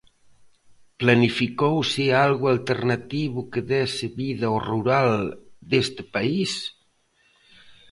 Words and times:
¿Planificouse 1.01 2.03
algo 2.25 2.45
alternativo 2.55 3.39
que 3.51 3.61
dese 3.71 4.07
vida 4.19 4.45
ao 4.49 4.57
rural 4.69 5.11
deste 5.71 6.03
país? 6.15 6.51